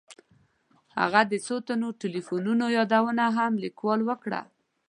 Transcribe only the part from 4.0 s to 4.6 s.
ته وکړه.